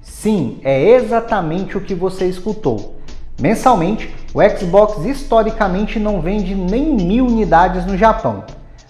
Sim, 0.00 0.60
é 0.64 0.82
exatamente 0.92 1.76
o 1.76 1.80
que 1.80 1.94
você 1.94 2.24
escutou. 2.24 2.96
Mensalmente, 3.38 4.14
o 4.32 4.40
Xbox 4.42 5.04
historicamente 5.04 5.98
não 5.98 6.20
vende 6.20 6.54
nem 6.54 6.94
mil 6.94 7.26
unidades 7.26 7.84
no 7.84 7.98
Japão. 7.98 8.44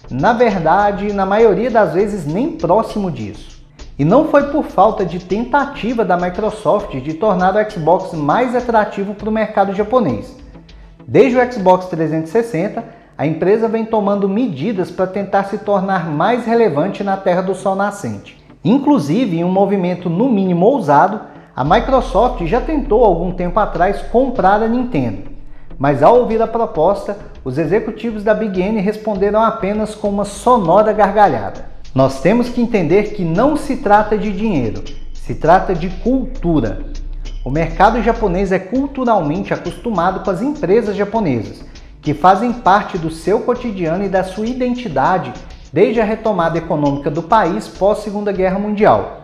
Na 0.09 0.33
verdade, 0.33 1.11
na 1.11 1.25
maioria 1.25 1.71
das 1.71 1.93
vezes, 1.93 2.25
nem 2.25 2.51
próximo 2.51 3.09
disso. 3.09 3.55
E 3.97 4.05
não 4.05 4.27
foi 4.27 4.47
por 4.47 4.65
falta 4.65 5.05
de 5.05 5.19
tentativa 5.19 6.03
da 6.03 6.17
Microsoft 6.17 6.95
de 6.95 7.13
tornar 7.13 7.55
o 7.55 7.71
Xbox 7.71 8.13
mais 8.13 8.55
atrativo 8.55 9.13
para 9.13 9.29
o 9.29 9.31
mercado 9.31 9.73
japonês. 9.73 10.37
Desde 11.07 11.37
o 11.37 11.51
Xbox 11.51 11.85
360, 11.87 12.83
a 13.17 13.25
empresa 13.25 13.67
vem 13.67 13.85
tomando 13.85 14.27
medidas 14.27 14.91
para 14.91 15.07
tentar 15.07 15.45
se 15.45 15.59
tornar 15.59 16.09
mais 16.09 16.45
relevante 16.45 17.03
na 17.03 17.15
Terra 17.15 17.41
do 17.41 17.55
Sol 17.55 17.75
Nascente. 17.75 18.37
Inclusive, 18.63 19.37
em 19.37 19.43
um 19.43 19.51
movimento 19.51 20.09
no 20.09 20.29
mínimo 20.29 20.65
ousado, 20.65 21.21
a 21.55 21.63
Microsoft 21.63 22.45
já 22.45 22.59
tentou 22.59 23.05
algum 23.05 23.31
tempo 23.31 23.59
atrás 23.59 24.01
comprar 24.11 24.61
a 24.61 24.67
Nintendo. 24.67 25.34
Mas 25.77 26.01
ao 26.01 26.19
ouvir 26.19 26.41
a 26.41 26.47
proposta, 26.47 27.17
os 27.43 27.57
executivos 27.57 28.23
da 28.23 28.33
Big 28.33 28.61
N 28.61 28.79
responderam 28.79 29.41
apenas 29.41 29.93
com 29.93 30.09
uma 30.09 30.25
sonora 30.25 30.93
gargalhada. 30.93 31.65
Nós 31.93 32.21
temos 32.21 32.49
que 32.49 32.61
entender 32.61 33.13
que 33.13 33.23
não 33.23 33.55
se 33.55 33.77
trata 33.77 34.17
de 34.17 34.31
dinheiro, 34.31 34.83
se 35.13 35.35
trata 35.35 35.75
de 35.75 35.89
cultura. 35.89 36.79
O 37.43 37.49
mercado 37.49 38.01
japonês 38.01 38.51
é 38.51 38.59
culturalmente 38.59 39.53
acostumado 39.53 40.21
com 40.21 40.31
as 40.31 40.41
empresas 40.41 40.95
japonesas, 40.95 41.63
que 42.01 42.13
fazem 42.13 42.53
parte 42.53 42.97
do 42.97 43.11
seu 43.11 43.41
cotidiano 43.41 44.03
e 44.03 44.09
da 44.09 44.23
sua 44.23 44.47
identidade 44.47 45.33
desde 45.71 45.99
a 45.99 46.05
retomada 46.05 46.57
econômica 46.57 47.11
do 47.11 47.21
país 47.21 47.67
pós 47.67 47.99
Segunda 47.99 48.31
Guerra 48.31 48.57
Mundial. 48.57 49.23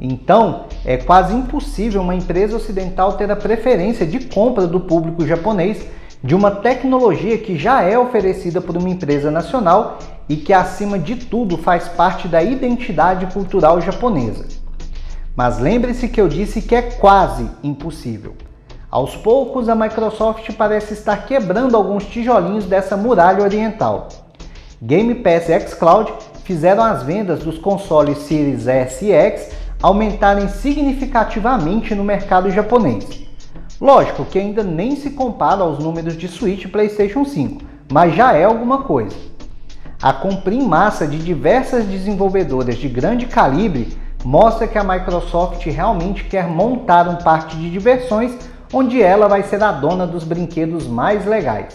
Então, 0.00 0.64
é 0.84 0.96
quase 0.96 1.34
impossível 1.34 2.00
uma 2.00 2.14
empresa 2.14 2.56
ocidental 2.56 3.12
ter 3.14 3.30
a 3.30 3.36
preferência 3.36 4.06
de 4.06 4.20
compra 4.20 4.66
do 4.66 4.80
público 4.80 5.26
japonês 5.26 5.84
de 6.24 6.34
uma 6.34 6.50
tecnologia 6.50 7.36
que 7.36 7.58
já 7.58 7.82
é 7.82 7.98
oferecida 7.98 8.60
por 8.60 8.76
uma 8.76 8.88
empresa 8.88 9.30
nacional 9.30 9.98
e 10.28 10.36
que, 10.36 10.52
acima 10.52 10.98
de 10.98 11.16
tudo, 11.16 11.58
faz 11.58 11.88
parte 11.88 12.28
da 12.28 12.42
identidade 12.42 13.26
cultural 13.26 13.80
japonesa. 13.80 14.46
Mas 15.36 15.58
lembre-se 15.58 16.08
que 16.08 16.20
eu 16.20 16.28
disse 16.28 16.62
que 16.62 16.74
é 16.74 16.82
quase 16.82 17.48
impossível. 17.62 18.34
Aos 18.90 19.16
poucos, 19.16 19.68
a 19.68 19.74
Microsoft 19.74 20.50
parece 20.56 20.94
estar 20.94 21.16
quebrando 21.26 21.76
alguns 21.76 22.04
tijolinhos 22.06 22.64
dessa 22.64 22.96
muralha 22.96 23.42
oriental. 23.42 24.08
Game 24.82 25.14
Pass 25.16 25.48
e 25.48 25.60
xCloud 25.60 26.12
fizeram 26.42 26.82
as 26.82 27.02
vendas 27.02 27.40
dos 27.40 27.58
consoles 27.58 28.18
Series 28.18 28.66
S 28.66 29.04
e 29.04 29.12
X 29.12 29.59
aumentarem 29.82 30.48
significativamente 30.48 31.94
no 31.94 32.04
mercado 32.04 32.50
japonês. 32.50 33.24
Lógico 33.80 34.26
que 34.26 34.38
ainda 34.38 34.62
nem 34.62 34.94
se 34.94 35.10
compara 35.10 35.62
aos 35.62 35.78
números 35.78 36.16
de 36.16 36.28
Switch 36.28 36.64
e 36.64 36.68
PlayStation 36.68 37.24
5, 37.24 37.62
mas 37.90 38.14
já 38.14 38.34
é 38.34 38.44
alguma 38.44 38.82
coisa. 38.82 39.16
A 40.02 40.12
compra 40.12 40.54
em 40.54 40.66
massa 40.66 41.06
de 41.06 41.18
diversas 41.18 41.84
desenvolvedoras 41.84 42.76
de 42.76 42.88
grande 42.88 43.26
calibre 43.26 43.96
mostra 44.24 44.66
que 44.66 44.78
a 44.78 44.84
Microsoft 44.84 45.64
realmente 45.64 46.24
quer 46.24 46.46
montar 46.46 47.08
um 47.08 47.16
parque 47.16 47.56
de 47.56 47.70
diversões 47.70 48.36
onde 48.72 49.02
ela 49.02 49.28
vai 49.28 49.42
ser 49.42 49.62
a 49.62 49.72
dona 49.72 50.06
dos 50.06 50.24
brinquedos 50.24 50.86
mais 50.86 51.26
legais. 51.26 51.74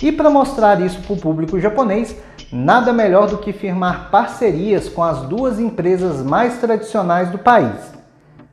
E 0.00 0.12
para 0.12 0.30
mostrar 0.30 0.80
isso 0.80 1.00
para 1.00 1.14
o 1.14 1.18
público 1.18 1.58
japonês, 1.58 2.14
nada 2.52 2.92
melhor 2.92 3.28
do 3.28 3.38
que 3.38 3.52
firmar 3.52 4.10
parcerias 4.10 4.88
com 4.88 5.02
as 5.02 5.20
duas 5.22 5.58
empresas 5.58 6.22
mais 6.22 6.58
tradicionais 6.58 7.30
do 7.30 7.38
país. 7.38 7.92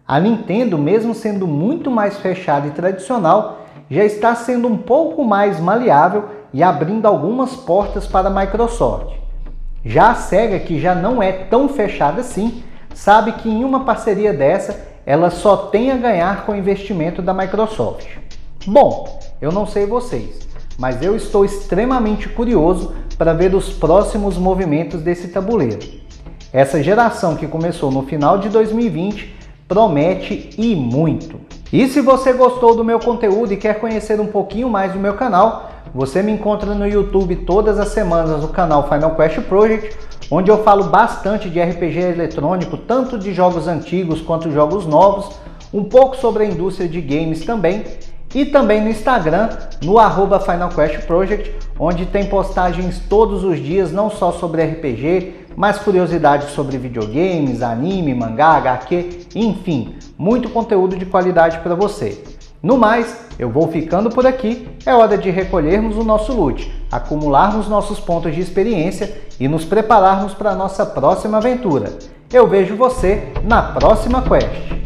A 0.07 0.19
Nintendo, 0.19 0.77
mesmo 0.77 1.15
sendo 1.15 1.47
muito 1.47 1.89
mais 1.89 2.17
fechada 2.17 2.67
e 2.67 2.71
tradicional, 2.71 3.65
já 3.89 4.03
está 4.03 4.35
sendo 4.35 4.67
um 4.67 4.77
pouco 4.77 5.23
mais 5.23 5.59
maleável 5.59 6.25
e 6.53 6.61
abrindo 6.61 7.05
algumas 7.05 7.55
portas 7.55 8.05
para 8.05 8.27
a 8.27 8.31
Microsoft. 8.31 9.15
Já 9.83 10.11
a 10.11 10.15
Sega, 10.15 10.59
que 10.59 10.79
já 10.79 10.93
não 10.93 11.21
é 11.21 11.31
tão 11.31 11.69
fechada 11.69 12.21
assim, 12.21 12.63
sabe 12.93 13.33
que 13.33 13.49
em 13.49 13.63
uma 13.63 13.83
parceria 13.85 14.33
dessa 14.33 14.95
ela 15.05 15.29
só 15.29 15.55
tem 15.55 15.91
a 15.91 15.97
ganhar 15.97 16.45
com 16.45 16.51
o 16.51 16.55
investimento 16.55 17.21
da 17.21 17.33
Microsoft. 17.33 18.07
Bom, 18.65 19.19
eu 19.39 19.51
não 19.51 19.67
sei 19.67 19.85
vocês, 19.85 20.39
mas 20.77 21.01
eu 21.01 21.15
estou 21.15 21.45
extremamente 21.45 22.27
curioso 22.27 22.95
para 23.17 23.33
ver 23.33 23.53
os 23.55 23.69
próximos 23.69 24.37
movimentos 24.37 25.01
desse 25.01 25.29
tabuleiro. 25.29 25.79
Essa 26.51 26.81
geração 26.81 27.35
que 27.35 27.47
começou 27.47 27.91
no 27.91 28.03
final 28.03 28.37
de 28.37 28.49
2020 28.49 29.35
promete 29.67 30.49
e 30.57 30.75
muito. 30.75 31.39
E 31.73 31.87
se 31.87 31.99
você 31.99 32.31
gostou 32.31 32.75
do 32.75 32.83
meu 32.83 32.99
conteúdo 32.99 33.51
e 33.51 33.57
quer 33.57 33.79
conhecer 33.79 34.19
um 34.19 34.27
pouquinho 34.27 34.69
mais 34.69 34.93
do 34.93 34.99
meu 34.99 35.15
canal, 35.15 35.71
você 35.93 36.21
me 36.21 36.31
encontra 36.31 36.73
no 36.73 36.87
YouTube 36.87 37.35
todas 37.37 37.79
as 37.79 37.89
semanas 37.89 38.41
no 38.41 38.49
canal 38.49 38.87
Final 38.87 39.15
Quest 39.15 39.41
Project, 39.41 39.97
onde 40.29 40.51
eu 40.51 40.63
falo 40.63 40.85
bastante 40.85 41.49
de 41.49 41.61
RPG 41.61 41.99
eletrônico, 41.99 42.77
tanto 42.77 43.17
de 43.17 43.33
jogos 43.33 43.67
antigos 43.67 44.21
quanto 44.21 44.51
jogos 44.51 44.85
novos, 44.85 45.35
um 45.73 45.83
pouco 45.83 46.15
sobre 46.17 46.43
a 46.43 46.45
indústria 46.45 46.87
de 46.87 47.01
games 47.01 47.43
também 47.43 47.83
e 48.35 48.43
também 48.43 48.81
no 48.81 48.89
Instagram, 48.89 49.47
no 49.81 49.97
arroba 49.97 50.41
Final 50.41 50.67
Quest 50.67 51.07
Project, 51.07 51.55
onde 51.79 52.05
tem 52.05 52.25
postagens 52.25 52.99
todos 53.09 53.45
os 53.45 53.57
dias, 53.57 53.93
não 53.93 54.09
só 54.11 54.33
sobre 54.33 54.61
RPG, 54.61 55.45
mas 55.55 55.79
curiosidades 55.79 56.49
sobre 56.49 56.77
videogames, 56.77 57.61
anime, 57.61 58.13
mangá, 58.13 58.57
HQ, 58.57 59.27
enfim, 59.33 59.95
muito 60.17 60.49
conteúdo 60.49 60.97
de 60.97 61.05
qualidade 61.05 61.59
para 61.59 61.75
você. 61.75 62.21
No 62.61 62.77
mais, 62.77 63.25
eu 63.39 63.49
vou 63.49 63.69
ficando 63.69 64.09
por 64.09 64.27
aqui, 64.27 64.67
é 64.85 64.93
hora 64.93 65.17
de 65.17 65.29
recolhermos 65.29 65.95
o 65.95 66.03
nosso 66.03 66.33
loot, 66.33 66.69
acumularmos 66.91 67.69
nossos 67.69 68.01
pontos 68.01 68.35
de 68.35 68.41
experiência 68.41 69.15
e 69.39 69.47
nos 69.47 69.63
prepararmos 69.63 70.33
para 70.33 70.51
a 70.51 70.55
nossa 70.55 70.85
próxima 70.85 71.37
aventura. 71.37 71.93
Eu 72.33 72.47
vejo 72.47 72.75
você 72.75 73.31
na 73.45 73.61
próxima 73.61 74.21
quest. 74.23 74.84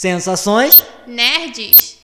Sensações 0.00 0.82
Nerds. 1.06 1.98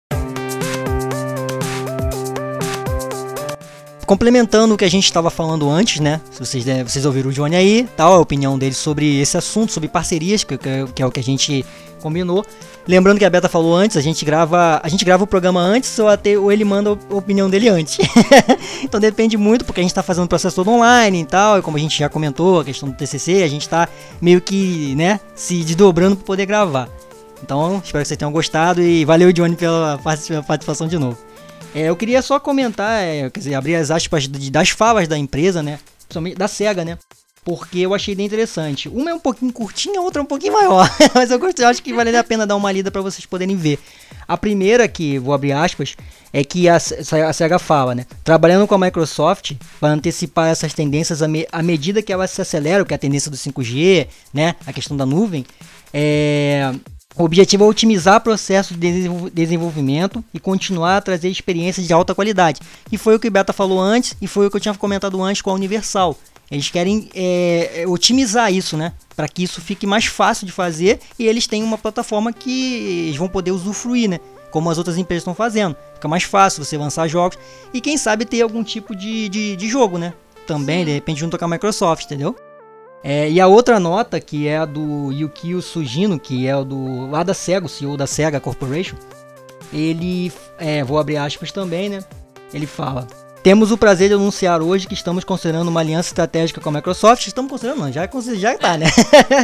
Complementando 4.04 4.74
o 4.74 4.76
que 4.76 4.84
a 4.84 4.90
gente 4.90 5.04
estava 5.04 5.30
falando 5.30 5.70
antes, 5.70 6.00
né? 6.00 6.20
Se 6.32 6.40
vocês, 6.40 6.64
vocês 6.64 7.06
ouviram 7.06 7.30
o 7.30 7.32
Johnny 7.32 7.54
aí, 7.54 7.88
tal, 7.96 8.14
a 8.14 8.18
opinião 8.18 8.58
dele 8.58 8.74
sobre 8.74 9.20
esse 9.20 9.36
assunto, 9.36 9.70
sobre 9.70 9.88
parcerias, 9.88 10.42
que, 10.42 10.58
que 10.58 11.00
é 11.00 11.06
o 11.06 11.12
que 11.12 11.20
a 11.20 11.22
gente 11.22 11.64
combinou. 12.00 12.44
Lembrando 12.84 13.20
que 13.20 13.24
a 13.24 13.30
Beta 13.30 13.48
falou 13.48 13.76
antes, 13.76 13.96
a 13.96 14.00
gente 14.00 14.24
grava, 14.24 14.80
a 14.82 14.88
gente 14.88 15.04
grava 15.04 15.22
o 15.22 15.26
programa 15.28 15.60
antes 15.60 15.96
ou 15.96 16.08
até 16.08 16.36
ou 16.36 16.50
ele 16.50 16.64
manda 16.64 16.90
a 16.90 17.14
opinião 17.14 17.48
dele 17.48 17.68
antes. 17.68 17.98
então 18.82 18.98
depende 18.98 19.36
muito, 19.36 19.64
porque 19.64 19.80
a 19.80 19.84
gente 19.84 19.92
está 19.92 20.02
fazendo 20.02 20.24
o 20.24 20.28
processo 20.28 20.56
todo 20.56 20.68
online 20.68 21.22
e 21.22 21.24
tal, 21.24 21.60
e 21.60 21.62
como 21.62 21.76
a 21.76 21.80
gente 21.80 21.96
já 21.96 22.08
comentou, 22.08 22.58
a 22.58 22.64
questão 22.64 22.88
do 22.88 22.96
TCC, 22.96 23.44
a 23.44 23.48
gente 23.48 23.62
está 23.62 23.88
meio 24.20 24.40
que, 24.40 24.96
né, 24.96 25.20
se 25.36 25.62
desdobrando 25.62 26.16
para 26.16 26.26
poder 26.26 26.44
gravar. 26.44 26.88
Então, 27.44 27.82
espero 27.84 28.02
que 28.02 28.08
vocês 28.08 28.16
tenham 28.16 28.32
gostado 28.32 28.80
e 28.80 29.04
valeu, 29.04 29.30
Johnny, 29.30 29.54
pela 29.54 30.00
participação 30.46 30.88
de 30.88 30.98
novo. 30.98 31.18
É, 31.74 31.82
eu 31.90 31.94
queria 31.94 32.22
só 32.22 32.40
comentar, 32.40 33.02
é, 33.02 33.28
quer 33.28 33.38
dizer, 33.38 33.54
abrir 33.54 33.74
as 33.74 33.90
aspas 33.90 34.26
das 34.26 34.70
falas 34.70 35.06
da 35.06 35.18
empresa, 35.18 35.62
né? 35.62 35.78
Principalmente 35.98 36.38
da 36.38 36.48
SEGA, 36.48 36.86
né? 36.86 36.96
Porque 37.44 37.80
eu 37.80 37.92
achei 37.92 38.14
bem 38.14 38.24
interessante. 38.24 38.88
Uma 38.88 39.10
é 39.10 39.14
um 39.14 39.18
pouquinho 39.18 39.52
curtinha, 39.52 40.00
outra 40.00 40.22
é 40.22 40.24
um 40.24 40.26
pouquinho 40.26 40.54
maior. 40.54 40.88
Mas 41.14 41.30
eu 41.30 41.38
gostei, 41.38 41.66
eu 41.66 41.68
acho 41.68 41.82
que 41.82 41.92
vale 41.92 42.16
a 42.16 42.24
pena 42.24 42.46
dar 42.46 42.56
uma 42.56 42.72
lida 42.72 42.90
para 42.90 43.02
vocês 43.02 43.26
poderem 43.26 43.56
ver. 43.56 43.78
A 44.26 44.38
primeira, 44.38 44.88
que 44.88 45.18
vou 45.18 45.34
abrir 45.34 45.52
aspas, 45.52 45.94
é 46.32 46.42
que 46.42 46.66
a, 46.66 46.76
a 46.76 47.32
SEGA 47.34 47.58
fala, 47.58 47.94
né? 47.94 48.06
Trabalhando 48.24 48.66
com 48.66 48.74
a 48.74 48.78
Microsoft 48.78 49.52
para 49.78 49.90
antecipar 49.90 50.48
essas 50.48 50.72
tendências 50.72 51.20
à, 51.20 51.28
me, 51.28 51.46
à 51.52 51.62
medida 51.62 52.00
que 52.00 52.10
elas 52.10 52.30
se 52.30 52.40
aceleram, 52.40 52.86
que 52.86 52.94
é 52.94 52.96
a 52.96 52.98
tendência 52.98 53.30
do 53.30 53.36
5G, 53.36 54.08
né? 54.32 54.54
A 54.66 54.72
questão 54.72 54.96
da 54.96 55.04
nuvem. 55.04 55.44
É, 55.92 56.72
o 57.16 57.25
objetivo 57.25 57.64
é 57.64 57.66
otimizar 57.66 58.16
o 58.16 58.21
processo 58.21 58.75
de 58.75 59.09
desenvolvimento 59.33 60.25
e 60.35 60.40
continuar 60.40 60.97
a 60.97 61.00
trazer 61.00 61.28
experiências 61.28 61.87
de 61.87 61.92
alta 61.92 62.14
qualidade. 62.14 62.61
E 62.90 62.99
foi 62.99 63.14
o 63.14 63.21
que 63.21 63.28
o 63.28 63.30
Beta 63.30 63.52
falou 63.52 63.80
antes 63.80 64.16
e 64.21 64.26
foi 64.26 64.47
o 64.47 64.50
que 64.50 64.56
eu 64.56 64.61
tinha 64.61 64.75
comentado 64.75 65.23
antes 65.23 65.40
com 65.40 65.50
a 65.50 65.54
Universal. 65.54 66.18
Eles 66.50 66.71
querem 66.71 67.09
é, 67.14 67.83
é 67.83 67.88
otimizar 67.88 68.52
isso, 68.52 68.76
né? 68.76 68.92
Para 69.14 69.28
que 69.28 69.44
isso 69.44 69.61
fique 69.61 69.87
mais 69.87 70.06
fácil 70.06 70.44
de 70.44 70.52
fazer 70.52 71.00
e 71.18 71.26
eles 71.26 71.47
têm 71.47 71.62
uma 71.62 71.78
plataforma 71.78 72.33
que 72.33 73.06
eles 73.06 73.16
vão 73.16 73.28
poder 73.28 73.52
usufruir, 73.52 74.11
né? 74.11 74.18
Como 74.50 74.68
as 74.68 74.76
outras 74.76 74.99
empresas 74.99 75.23
estão 75.23 75.35
fazendo. 75.35 75.76
Fica 75.94 76.09
mais 76.09 76.25
fácil 76.25 76.64
você 76.64 76.76
lançar 76.76 77.06
jogos 77.06 77.38
e 77.73 77.80
quem 77.80 77.97
sabe 77.97 78.25
ter 78.25 78.42
algum 78.42 78.64
tipo 78.64 78.94
de, 78.94 79.28
de, 79.28 79.56
de 79.56 79.68
jogo, 79.68 79.99
né? 79.99 80.12
Também, 80.49 80.85
de 80.85 80.92
repente, 80.92 81.21
junto 81.21 81.38
com 81.38 81.44
a 81.44 81.49
Microsoft, 81.49 82.04
entendeu? 82.04 82.37
É, 83.06 83.30
e 83.30 83.38
a 83.38 83.46
outra 83.46 83.78
nota, 83.78 84.18
que 84.18 84.49
é 84.49 84.56
a 84.56 84.64
do 84.64 85.12
Yukio 85.12 85.61
Sugino, 85.61 86.18
que 86.18 86.46
é 86.46 86.56
o 86.56 86.64
do 86.64 87.11
lá 87.11 87.23
da 87.23 87.34
SEGA, 87.34 87.66
o 87.66 87.68
CEO 87.68 87.99
da 87.99 88.06
SEGA 88.06 88.40
Corporation, 88.40 88.96
ele, 89.70 90.32
é, 90.58 90.82
vou 90.82 90.99
abrir 90.99 91.18
aspas 91.18 91.52
também, 91.52 91.90
né? 91.90 92.02
Ele 92.52 92.66
fala: 92.66 93.06
Temos 93.42 93.70
o 93.70 93.76
prazer 93.76 94.08
de 94.08 94.14
anunciar 94.14 94.62
hoje 94.62 94.87
que 94.87 94.94
estamos 94.94 95.23
considerando 95.23 95.68
uma 95.68 95.80
aliança 95.80 96.08
estratégica 96.08 96.62
com 96.62 96.70
a 96.70 96.73
Microsoft. 96.73 97.26
Estamos 97.26 97.50
considerando, 97.50 97.80
não, 97.80 97.92
já, 97.92 98.08
já 98.37 98.54
está, 98.54 98.78
né? 98.78 98.87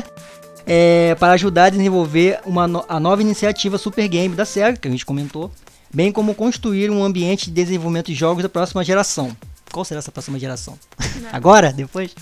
é, 0.66 1.14
para 1.16 1.34
ajudar 1.34 1.64
a 1.64 1.70
desenvolver 1.70 2.40
uma 2.46 2.64
a 2.88 2.98
nova 2.98 3.20
iniciativa 3.20 3.76
Super 3.76 4.08
Game 4.08 4.34
da 4.34 4.46
SEGA, 4.46 4.78
que 4.78 4.88
a 4.88 4.90
gente 4.90 5.04
comentou, 5.04 5.50
bem 5.92 6.10
como 6.10 6.34
construir 6.34 6.90
um 6.90 7.04
ambiente 7.04 7.46
de 7.46 7.50
desenvolvimento 7.50 8.06
de 8.06 8.14
jogos 8.14 8.42
da 8.42 8.48
próxima 8.48 8.82
geração. 8.82 9.36
Qual 9.70 9.84
será 9.84 9.98
essa 9.98 10.10
próxima 10.10 10.38
geração? 10.38 10.78
Agora? 11.30 11.72
Depois? 11.72 12.14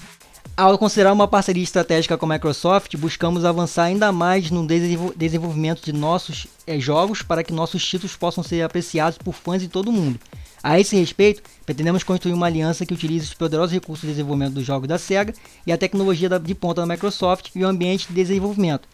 Ao 0.58 0.76
considerar 0.76 1.12
uma 1.12 1.28
parceria 1.28 1.62
estratégica 1.62 2.18
com 2.18 2.26
a 2.26 2.34
Microsoft, 2.34 2.92
buscamos 2.96 3.44
avançar 3.44 3.84
ainda 3.84 4.10
mais 4.10 4.50
no 4.50 4.66
desenvolvimento 4.66 5.84
de 5.84 5.92
nossos 5.92 6.48
é, 6.66 6.80
jogos 6.80 7.22
para 7.22 7.44
que 7.44 7.52
nossos 7.52 7.86
títulos 7.86 8.16
possam 8.16 8.42
ser 8.42 8.62
apreciados 8.62 9.18
por 9.18 9.32
fãs 9.36 9.62
de 9.62 9.68
todo 9.68 9.86
o 9.86 9.92
mundo. 9.92 10.18
A 10.60 10.80
esse 10.80 10.96
respeito, 10.96 11.44
pretendemos 11.64 12.02
construir 12.02 12.32
uma 12.32 12.46
aliança 12.46 12.84
que 12.84 12.92
utilize 12.92 13.26
os 13.26 13.34
poderosos 13.34 13.72
recursos 13.72 14.00
de 14.00 14.08
desenvolvimento 14.08 14.54
dos 14.54 14.66
jogos 14.66 14.88
da 14.88 14.98
SEGA 14.98 15.32
e 15.64 15.70
a 15.70 15.78
tecnologia 15.78 16.28
de 16.28 16.54
ponta 16.56 16.80
da 16.80 16.88
Microsoft 16.88 17.50
e 17.54 17.62
o 17.62 17.68
ambiente 17.68 18.08
de 18.08 18.14
desenvolvimento. 18.14 18.88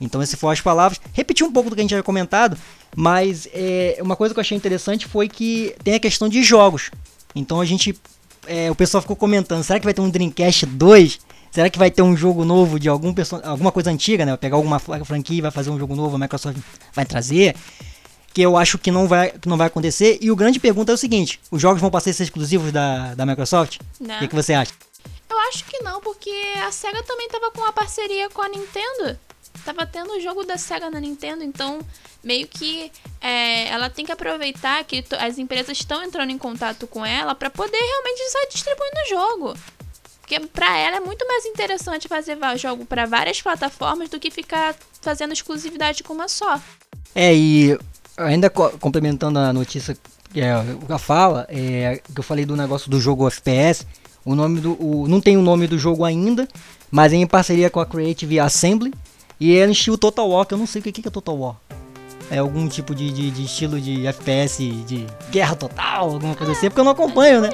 Então, 0.00 0.22
essas 0.22 0.38
foram 0.38 0.52
as 0.52 0.60
palavras. 0.60 1.00
Repetir 1.12 1.44
um 1.44 1.52
pouco 1.52 1.68
do 1.68 1.74
que 1.74 1.80
a 1.80 1.82
gente 1.82 1.90
tinha 1.90 2.02
comentado, 2.04 2.56
mas 2.94 3.48
é, 3.52 3.98
uma 4.00 4.14
coisa 4.14 4.32
que 4.32 4.38
eu 4.38 4.42
achei 4.42 4.56
interessante 4.56 5.08
foi 5.08 5.28
que 5.28 5.74
tem 5.82 5.94
a 5.94 5.98
questão 5.98 6.28
de 6.28 6.44
jogos. 6.44 6.92
Então, 7.34 7.60
a 7.60 7.64
gente 7.64 7.98
é, 8.48 8.70
o 8.70 8.74
pessoal 8.74 9.00
ficou 9.00 9.16
comentando, 9.16 9.62
será 9.62 9.78
que 9.78 9.84
vai 9.84 9.94
ter 9.94 10.00
um 10.00 10.10
Dreamcast 10.10 10.66
2? 10.66 11.20
Será 11.50 11.70
que 11.70 11.78
vai 11.78 11.90
ter 11.90 12.02
um 12.02 12.16
jogo 12.16 12.44
novo 12.44 12.78
de 12.78 12.88
algum 12.88 13.14
alguma 13.44 13.72
coisa 13.72 13.90
antiga, 13.90 14.24
né? 14.24 14.32
Vai 14.32 14.38
pegar 14.38 14.56
alguma 14.56 14.78
franquia 14.78 15.38
e 15.38 15.40
vai 15.40 15.50
fazer 15.50 15.70
um 15.70 15.78
jogo 15.78 15.94
novo, 15.94 16.16
a 16.16 16.18
Microsoft 16.18 16.58
vai 16.92 17.06
trazer. 17.06 17.54
Que 18.34 18.42
eu 18.42 18.56
acho 18.56 18.78
que 18.78 18.90
não 18.90 19.08
vai, 19.08 19.30
que 19.30 19.48
não 19.48 19.56
vai 19.56 19.66
acontecer. 19.66 20.18
E 20.20 20.30
o 20.30 20.36
grande 20.36 20.60
pergunta 20.60 20.92
é 20.92 20.94
o 20.94 20.98
seguinte: 20.98 21.40
os 21.50 21.60
jogos 21.60 21.80
vão 21.80 21.90
passar 21.90 22.10
a 22.10 22.12
ser 22.12 22.24
exclusivos 22.24 22.70
da, 22.70 23.14
da 23.14 23.24
Microsoft? 23.24 23.78
Não. 23.98 24.16
O 24.16 24.18
que, 24.18 24.28
que 24.28 24.34
você 24.34 24.52
acha? 24.52 24.72
Eu 25.28 25.38
acho 25.48 25.64
que 25.64 25.78
não, 25.80 26.00
porque 26.00 26.30
a 26.66 26.70
SEGA 26.70 27.02
também 27.02 27.28
tava 27.28 27.50
com 27.50 27.60
uma 27.60 27.72
parceria 27.72 28.28
com 28.28 28.42
a 28.42 28.48
Nintendo. 28.48 29.18
Tava 29.64 29.86
tendo 29.86 30.12
o 30.12 30.20
jogo 30.20 30.44
da 30.44 30.56
SEGA 30.56 30.90
na 30.90 31.00
Nintendo, 31.00 31.42
então 31.42 31.80
meio 32.22 32.46
que 32.46 32.90
é, 33.28 33.68
ela 33.68 33.90
tem 33.90 34.06
que 34.06 34.12
aproveitar 34.12 34.82
que 34.84 35.04
as 35.18 35.36
empresas 35.36 35.76
estão 35.76 36.02
entrando 36.02 36.30
em 36.30 36.38
contato 36.38 36.86
com 36.86 37.04
ela 37.04 37.34
para 37.34 37.50
poder 37.50 37.76
realmente 37.76 38.20
estar 38.20 38.46
distribuindo 38.50 38.96
o 39.04 39.08
jogo. 39.08 39.58
Porque 40.22 40.40
para 40.40 40.78
ela 40.78 40.96
é 40.96 41.00
muito 41.00 41.26
mais 41.26 41.44
interessante 41.44 42.08
fazer 42.08 42.38
jogo 42.56 42.86
para 42.86 43.04
várias 43.04 43.42
plataformas 43.42 44.08
do 44.08 44.18
que 44.18 44.30
ficar 44.30 44.74
fazendo 45.02 45.32
exclusividade 45.32 46.02
com 46.02 46.14
uma 46.14 46.26
só. 46.26 46.58
É, 47.14 47.34
e 47.34 47.78
ainda 48.16 48.48
co 48.48 48.70
complementando 48.78 49.38
a 49.38 49.52
notícia 49.52 49.96
que 50.32 50.40
é, 50.40 50.52
a 50.88 50.98
fala, 50.98 51.46
é, 51.50 52.00
que 52.14 52.18
eu 52.20 52.24
falei 52.24 52.46
do 52.46 52.56
negócio 52.56 52.90
do 52.90 52.98
jogo 52.98 53.26
FPS, 53.28 53.86
o 54.24 54.34
nome 54.34 54.60
do. 54.60 54.72
O, 54.82 55.06
não 55.06 55.20
tem 55.20 55.36
o 55.36 55.42
nome 55.42 55.66
do 55.66 55.78
jogo 55.78 56.04
ainda, 56.04 56.48
mas 56.90 57.12
é 57.12 57.16
em 57.16 57.26
parceria 57.26 57.68
com 57.68 57.80
a 57.80 57.86
Creative 57.86 58.40
Assembly. 58.40 58.92
E 59.40 59.56
é 59.56 59.66
no 59.66 59.72
estilo 59.72 59.96
Total 59.96 60.28
War, 60.28 60.46
que 60.46 60.54
eu 60.54 60.58
não 60.58 60.66
sei 60.66 60.80
o 60.80 60.82
que, 60.82 60.92
que 60.92 61.06
é 61.06 61.10
Total 61.10 61.36
War 61.36 61.56
é, 62.30 62.38
algum 62.38 62.68
tipo 62.68 62.94
de, 62.94 63.10
de, 63.10 63.30
de, 63.30 63.44
estilo 63.44 63.80
de 63.80 64.06
FPS 64.06 64.58
de 64.58 65.06
guerra 65.30 65.56
total, 65.56 66.10
alguma 66.10 66.34
coisa 66.34 66.52
assim, 66.52 66.68
porque 66.68 66.80
eu 66.80 66.84
não 66.84 66.92
acompanho, 66.92 67.40
né? 67.40 67.50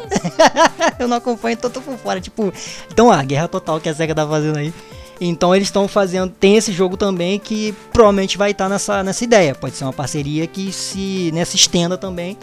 eu 0.99 1.07
não 1.07 1.16
acompanho, 1.16 1.54
então 1.54 1.71
tô 1.71 1.81
por 1.81 1.97
fora. 1.97 2.21
Tipo, 2.21 2.52
então 2.90 3.11
a 3.11 3.23
guerra 3.23 3.49
total 3.49 3.81
que 3.81 3.88
a 3.88 3.95
SEGA 3.95 4.14
tá 4.14 4.26
fazendo 4.26 4.59
aí. 4.59 4.75
Então 5.21 5.54
eles 5.54 5.69
estão 5.69 5.87
fazendo. 5.87 6.31
Tem 6.31 6.57
esse 6.57 6.73
jogo 6.73 6.97
também 6.97 7.38
que 7.38 7.75
provavelmente 7.93 8.37
vai 8.37 8.50
estar 8.50 8.64
tá 8.64 8.69
nessa, 8.69 9.02
nessa 9.02 9.23
ideia. 9.23 9.54
Pode 9.54 9.76
ser 9.76 9.85
uma 9.85 9.93
parceria 9.93 10.47
que 10.47 10.73
se, 10.73 11.31
né, 11.33 11.45
se 11.45 11.57
estenda 11.57 11.97
também. 11.97 12.37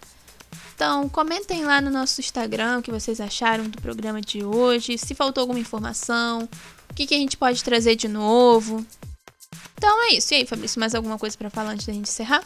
Então, 0.80 1.10
comentem 1.10 1.62
lá 1.62 1.78
no 1.78 1.90
nosso 1.90 2.22
Instagram 2.22 2.78
o 2.78 2.82
que 2.82 2.90
vocês 2.90 3.20
acharam 3.20 3.64
do 3.64 3.78
programa 3.82 4.18
de 4.18 4.42
hoje, 4.42 4.96
se 4.96 5.14
faltou 5.14 5.42
alguma 5.42 5.58
informação, 5.58 6.48
o 6.88 6.94
que, 6.94 7.06
que 7.06 7.14
a 7.14 7.18
gente 7.18 7.36
pode 7.36 7.62
trazer 7.62 7.96
de 7.96 8.08
novo. 8.08 8.82
Então 9.76 10.08
é 10.08 10.14
isso. 10.14 10.32
E 10.32 10.38
aí, 10.38 10.46
Fabrício, 10.46 10.80
mais 10.80 10.94
alguma 10.94 11.18
coisa 11.18 11.36
para 11.36 11.50
falar 11.50 11.72
antes 11.72 11.84
da 11.84 11.92
gente 11.92 12.08
encerrar? 12.08 12.42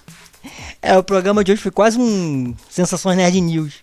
É, 0.82 0.98
o 0.98 1.04
programa 1.04 1.44
de 1.44 1.52
hoje 1.52 1.62
foi 1.62 1.70
quase 1.70 1.96
um 1.96 2.56
Sensações 2.68 3.16
Nerd 3.16 3.40
News. 3.40 3.74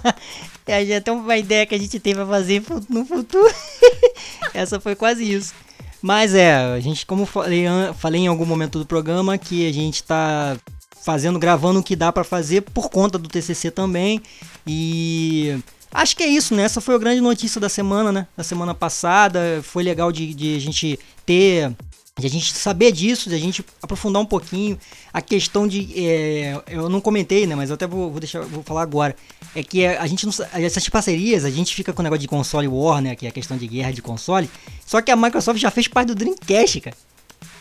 é 0.66 0.96
até 0.96 1.12
uma 1.12 1.36
ideia 1.36 1.66
que 1.66 1.74
a 1.74 1.78
gente 1.78 2.00
tem 2.00 2.14
pra 2.14 2.24
fazer 2.24 2.62
no 2.88 3.04
futuro. 3.04 3.54
Essa 4.54 4.80
foi 4.80 4.96
quase 4.96 5.30
isso. 5.30 5.52
Mas 6.00 6.34
é, 6.34 6.54
a 6.54 6.80
gente, 6.80 7.04
como 7.04 7.26
falei, 7.26 7.66
falei 7.98 8.22
em 8.22 8.28
algum 8.28 8.46
momento 8.46 8.78
do 8.78 8.86
programa, 8.86 9.36
que 9.36 9.68
a 9.68 9.72
gente 9.74 10.02
tá 10.04 10.56
fazendo, 11.02 11.38
gravando 11.38 11.80
o 11.80 11.82
que 11.82 11.96
dá 11.96 12.12
para 12.12 12.24
fazer 12.24 12.62
por 12.62 12.90
conta 12.90 13.18
do 13.18 13.28
TCC 13.28 13.70
também. 13.70 14.20
E 14.66 15.58
acho 15.92 16.16
que 16.16 16.22
é 16.22 16.26
isso, 16.26 16.54
né? 16.54 16.62
Essa 16.62 16.80
foi 16.80 16.94
a 16.94 16.98
grande 16.98 17.20
notícia 17.20 17.60
da 17.60 17.68
semana, 17.68 18.12
né? 18.12 18.26
Da 18.36 18.44
semana 18.44 18.74
passada. 18.74 19.60
Foi 19.62 19.82
legal 19.82 20.12
de, 20.12 20.34
de 20.34 20.56
a 20.56 20.60
gente 20.60 20.98
ter 21.24 21.72
de 22.18 22.26
a 22.26 22.30
gente 22.30 22.52
saber 22.52 22.90
disso, 22.90 23.28
de 23.28 23.34
a 23.36 23.38
gente 23.38 23.64
aprofundar 23.80 24.20
um 24.20 24.26
pouquinho 24.26 24.76
a 25.12 25.22
questão 25.22 25.68
de. 25.68 25.92
É, 25.96 26.60
eu 26.66 26.88
não 26.88 27.00
comentei, 27.00 27.46
né? 27.46 27.54
Mas 27.54 27.70
eu 27.70 27.74
até 27.74 27.86
vou, 27.86 28.10
vou 28.10 28.18
deixar, 28.18 28.40
vou 28.40 28.62
falar 28.62 28.82
agora. 28.82 29.14
É 29.54 29.62
que 29.62 29.86
a 29.86 30.06
gente 30.06 30.26
não, 30.26 30.32
essas 30.52 30.88
parcerias, 30.88 31.44
a 31.44 31.50
gente 31.50 31.74
fica 31.74 31.92
com 31.92 32.02
o 32.02 32.02
negócio 32.02 32.20
de 32.20 32.28
console 32.28 32.66
war, 32.66 33.00
né? 33.00 33.14
Que 33.14 33.26
é 33.26 33.28
a 33.28 33.32
questão 33.32 33.56
de 33.56 33.68
guerra 33.68 33.92
de 33.92 34.02
console. 34.02 34.50
Só 34.84 35.00
que 35.00 35.12
a 35.12 35.16
Microsoft 35.16 35.60
já 35.60 35.70
fez 35.70 35.86
parte 35.86 36.08
do 36.08 36.14
Dreamcast, 36.16 36.80
cara 36.80 37.07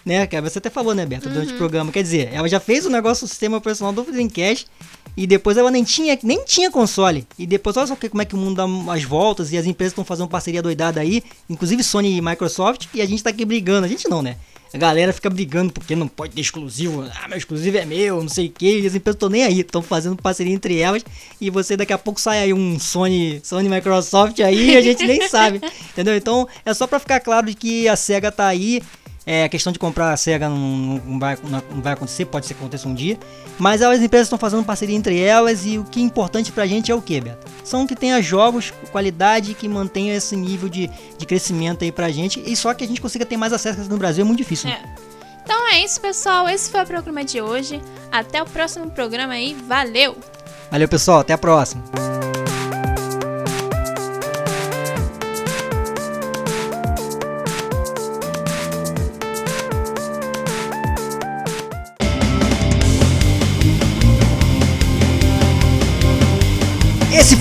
né, 0.07 0.25
cara? 0.25 0.49
Você 0.49 0.57
até 0.57 0.69
falou, 0.69 0.95
né, 0.95 1.05
Berta, 1.05 1.29
durante 1.29 1.49
uhum. 1.49 1.55
o 1.55 1.57
programa. 1.57 1.91
Quer 1.91 2.01
dizer, 2.01 2.29
ela 2.33 2.47
já 2.47 2.59
fez 2.59 2.85
o 2.85 2.89
negócio, 2.89 3.25
o 3.25 3.27
sistema 3.27 3.57
operacional 3.57 3.93
do 3.93 4.09
Dreamcast, 4.09 4.65
e 5.15 5.27
depois 5.27 5.57
ela 5.57 5.69
nem 5.69 5.83
tinha, 5.83 6.17
nem 6.23 6.43
tinha 6.45 6.71
console. 6.71 7.27
E 7.37 7.45
depois, 7.45 7.75
olha 7.75 7.87
só 7.87 7.95
como 7.95 8.21
é 8.21 8.25
que 8.25 8.33
o 8.33 8.37
mundo 8.37 8.55
dá 8.55 8.93
as 8.93 9.03
voltas, 9.03 9.51
e 9.51 9.57
as 9.57 9.65
empresas 9.65 9.91
estão 9.91 10.05
fazendo 10.05 10.29
parceria 10.29 10.61
doidada 10.61 11.01
aí, 11.01 11.21
inclusive 11.49 11.83
Sony 11.83 12.17
e 12.17 12.21
Microsoft, 12.21 12.87
e 12.93 13.01
a 13.01 13.05
gente 13.05 13.21
tá 13.21 13.29
aqui 13.29 13.43
brigando. 13.43 13.85
A 13.85 13.89
gente 13.89 14.07
não, 14.07 14.21
né? 14.21 14.37
A 14.73 14.77
galera 14.77 15.13
fica 15.13 15.29
brigando 15.29 15.71
porque 15.71 15.95
não 15.95 16.07
pode 16.07 16.33
ter 16.33 16.41
exclusivo. 16.41 17.09
Ah, 17.23 17.27
meu 17.27 17.37
exclusivo 17.37 17.77
é 17.77 17.85
meu, 17.85 18.21
não 18.21 18.29
sei 18.29 18.47
o 18.47 18.51
que. 18.51 18.79
E 18.79 18.87
as 18.87 18.95
empresas 18.95 19.15
estão 19.15 19.29
nem 19.29 19.43
aí, 19.43 19.61
estão 19.61 19.81
fazendo 19.81 20.21
parceria 20.21 20.53
entre 20.53 20.77
elas. 20.77 21.03
E 21.39 21.49
você 21.49 21.77
daqui 21.77 21.93
a 21.93 21.97
pouco 21.97 22.19
sai 22.19 22.39
aí 22.39 22.53
um 22.53 22.77
Sony, 22.77 23.39
Sony 23.43 23.69
Microsoft 23.69 24.39
aí 24.41 24.71
e 24.71 24.77
a 24.77 24.81
gente 24.81 25.05
nem 25.05 25.27
sabe. 25.29 25.61
Entendeu? 25.91 26.15
Então 26.15 26.47
é 26.65 26.73
só 26.73 26.85
para 26.85 26.99
ficar 26.99 27.19
claro 27.21 27.47
de 27.47 27.53
que 27.53 27.87
a 27.87 27.95
SEGA 27.95 28.31
tá 28.31 28.45
aí 28.45 28.81
é, 29.27 29.43
a 29.43 29.49
questão 29.49 29.73
de 29.73 29.77
comprar 29.77 30.13
a 30.13 30.17
SEGA 30.17 30.47
não, 30.47 30.57
não, 30.57 31.19
vai, 31.19 31.37
não 31.43 31.81
vai 31.81 31.91
acontecer, 31.91 32.23
pode 32.23 32.45
ser 32.45 32.53
que 32.53 32.61
aconteça 32.61 32.87
um 32.87 32.95
dia. 32.95 33.19
Mas 33.59 33.81
as 33.81 33.99
empresas 33.99 34.27
estão 34.27 34.39
fazendo 34.39 34.63
parceria 34.63 34.95
entre 34.95 35.19
elas 35.19 35.65
e 35.65 35.77
o 35.77 35.83
que 35.83 35.99
é 35.99 36.03
importante 36.03 36.49
pra 36.49 36.65
gente 36.65 36.93
é 36.93 36.95
o 36.95 37.01
que, 37.01 37.19
Beto? 37.19 37.45
São 37.61 37.85
que 37.85 37.93
tenha 37.93 38.21
jogos, 38.21 38.71
qualidade 38.89 39.53
que 39.53 39.67
mantenha 39.67 40.15
esse 40.15 40.33
nível 40.37 40.69
de, 40.69 40.89
de 41.17 41.25
crescimento 41.25 41.83
aí 41.83 41.91
pra 41.91 42.09
gente. 42.09 42.41
E 42.45 42.55
só 42.55 42.73
que 42.73 42.85
a 42.85 42.87
gente 42.87 43.01
consiga 43.01 43.25
ter 43.25 43.35
mais 43.35 43.51
acesso 43.51 43.81
no 43.89 43.97
Brasil 43.97 44.21
é 44.21 44.25
muito 44.25 44.37
difícil. 44.37 44.69
Né? 44.69 44.79
É. 44.81 45.07
Então 45.43 45.73
é 45.73 45.83
isso, 45.83 45.99
pessoal. 45.99 46.47
Esse 46.47 46.71
foi 46.71 46.81
o 46.83 46.85
programa 46.85 47.25
de 47.25 47.41
hoje. 47.41 47.81
Até 48.09 48.41
o 48.41 48.45
próximo 48.45 48.89
programa 48.91 49.33
aí. 49.33 49.53
Valeu! 49.67 50.15
Valeu, 50.71 50.87
pessoal. 50.87 51.19
Até 51.19 51.33
a 51.33 51.37
próxima. 51.37 51.83